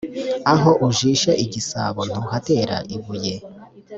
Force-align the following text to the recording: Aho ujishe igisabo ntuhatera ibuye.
Aho 0.53 0.71
ujishe 0.87 1.31
igisabo 1.43 2.01
ntuhatera 2.09 2.75
ibuye. 2.95 3.35